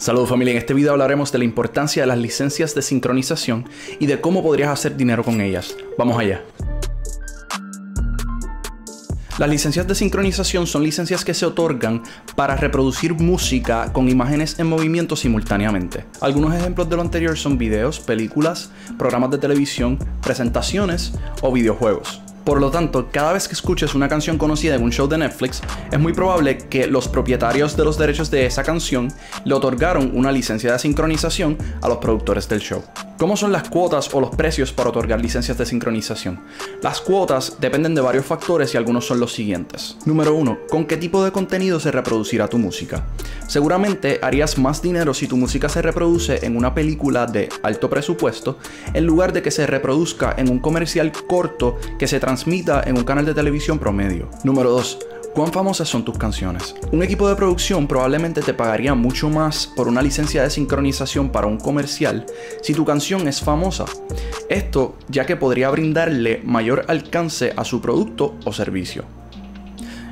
[0.00, 4.06] Saludos familia, en este video hablaremos de la importancia de las licencias de sincronización y
[4.06, 5.76] de cómo podrías hacer dinero con ellas.
[5.98, 6.42] Vamos allá.
[9.36, 12.02] Las licencias de sincronización son licencias que se otorgan
[12.34, 16.06] para reproducir música con imágenes en movimiento simultáneamente.
[16.22, 21.12] Algunos ejemplos de lo anterior son videos, películas, programas de televisión, presentaciones
[21.42, 22.22] o videojuegos.
[22.44, 25.60] Por lo tanto, cada vez que escuches una canción conocida en un show de Netflix,
[25.90, 29.12] es muy probable que los propietarios de los derechos de esa canción
[29.44, 32.82] le otorgaron una licencia de sincronización a los productores del show.
[33.20, 36.40] ¿Cómo son las cuotas o los precios para otorgar licencias de sincronización?
[36.82, 39.98] Las cuotas dependen de varios factores y algunos son los siguientes.
[40.06, 40.60] Número 1.
[40.70, 43.04] ¿Con qué tipo de contenido se reproducirá tu música?
[43.46, 48.56] Seguramente harías más dinero si tu música se reproduce en una película de alto presupuesto
[48.94, 53.04] en lugar de que se reproduzca en un comercial corto que se transmita en un
[53.04, 54.30] canal de televisión promedio.
[54.44, 54.98] Número 2.
[55.34, 56.74] ¿Cuán famosas son tus canciones?
[56.90, 61.46] Un equipo de producción probablemente te pagaría mucho más por una licencia de sincronización para
[61.46, 62.26] un comercial
[62.62, 63.84] si tu canción es famosa.
[64.48, 69.04] Esto ya que podría brindarle mayor alcance a su producto o servicio.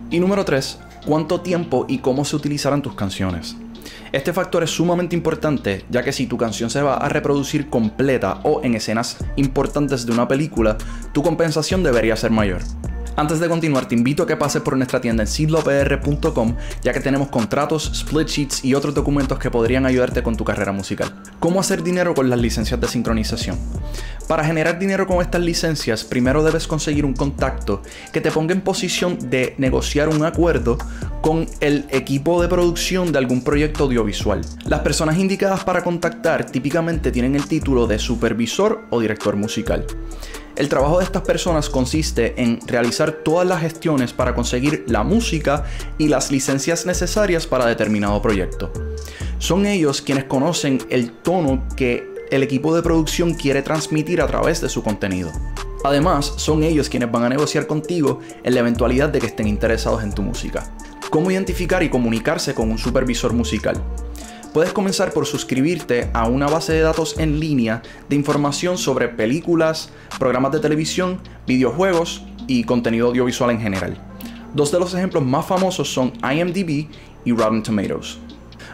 [0.09, 0.78] Y número 3.
[1.05, 3.56] ¿Cuánto tiempo y cómo se utilizarán tus canciones?
[4.12, 8.41] Este factor es sumamente importante ya que si tu canción se va a reproducir completa
[8.45, 10.78] o en escenas importantes de una película,
[11.12, 12.62] tu compensación debería ser mayor.
[13.19, 17.01] Antes de continuar, te invito a que pases por nuestra tienda en sidlopr.com, ya que
[17.01, 21.13] tenemos contratos, split sheets y otros documentos que podrían ayudarte con tu carrera musical.
[21.41, 23.59] ¿Cómo hacer dinero con las licencias de sincronización?
[24.29, 28.61] Para generar dinero con estas licencias, primero debes conseguir un contacto que te ponga en
[28.61, 30.79] posición de negociar un acuerdo
[31.21, 34.43] con el equipo de producción de algún proyecto audiovisual.
[34.67, 39.85] Las personas indicadas para contactar típicamente tienen el título de supervisor o director musical.
[40.59, 45.65] El trabajo de estas personas consiste en realizar todas las gestiones para conseguir la música
[45.98, 48.73] y las licencias necesarias para determinado proyecto.
[49.39, 54.61] Son ellos quienes conocen el tono que el equipo de producción quiere transmitir a través
[54.61, 55.31] de su contenido.
[55.84, 60.03] Además, son ellos quienes van a negociar contigo en la eventualidad de que estén interesados
[60.03, 60.75] en tu música.
[61.09, 63.81] ¿Cómo identificar y comunicarse con un supervisor musical?
[64.59, 69.91] Puedes comenzar por suscribirte a una base de datos en línea de información sobre películas,
[70.19, 73.97] programas de televisión, videojuegos y contenido audiovisual en general.
[74.55, 76.89] Dos de los ejemplos más famosos son IMDb
[77.25, 78.19] y Rotten Tomatoes.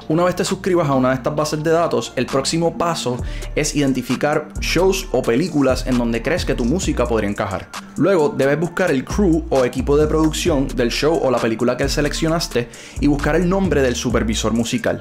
[0.07, 3.17] Una vez te suscribas a una de estas bases de datos, el próximo paso
[3.55, 7.71] es identificar shows o películas en donde crees que tu música podría encajar.
[7.97, 11.89] Luego debes buscar el crew o equipo de producción del show o la película que
[11.89, 12.69] seleccionaste
[13.01, 14.99] y buscar el nombre del supervisor musical.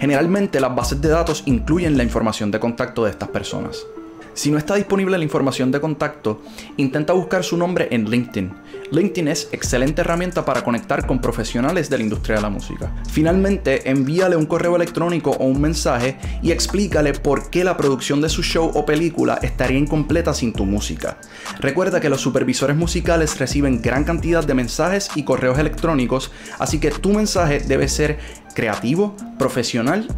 [0.00, 3.84] Generalmente las bases de datos incluyen la información de contacto de estas personas.
[4.32, 6.40] Si no está disponible la información de contacto,
[6.76, 8.52] intenta buscar su nombre en LinkedIn.
[8.90, 12.92] LinkedIn es excelente herramienta para conectar con profesionales de la industria de la música.
[13.10, 18.28] Finalmente, envíale un correo electrónico o un mensaje y explícale por qué la producción de
[18.28, 21.18] su show o película estaría incompleta sin tu música.
[21.60, 26.90] Recuerda que los supervisores musicales reciben gran cantidad de mensajes y correos electrónicos, así que
[26.90, 28.18] tu mensaje debe ser
[28.54, 30.08] creativo, profesional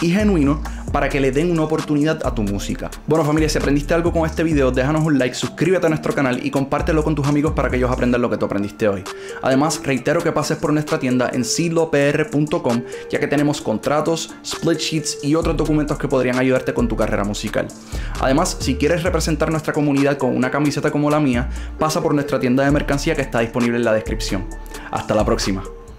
[0.00, 2.90] y genuino para que le den una oportunidad a tu música.
[3.06, 6.44] Bueno familia, si aprendiste algo con este video, déjanos un like, suscríbete a nuestro canal
[6.44, 9.04] y compártelo con tus amigos para que ellos aprendan lo que tú aprendiste hoy.
[9.42, 15.18] Además, reitero que pases por nuestra tienda en silopr.com ya que tenemos contratos, split sheets
[15.22, 17.68] y otros documentos que podrían ayudarte con tu carrera musical.
[18.20, 22.40] Además, si quieres representar nuestra comunidad con una camiseta como la mía, pasa por nuestra
[22.40, 24.46] tienda de mercancía que está disponible en la descripción.
[24.90, 25.62] Hasta la próxima.